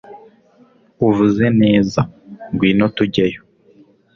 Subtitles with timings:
[1.07, 2.01] uvuze neza!
[2.51, 3.41] ngwino tujyeyo